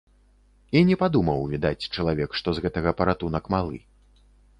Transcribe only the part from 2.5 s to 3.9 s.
з гэтага паратунак малы.